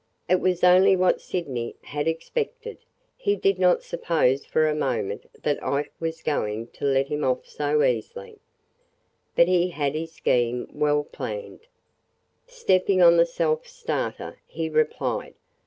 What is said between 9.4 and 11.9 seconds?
he had his scheme well planned.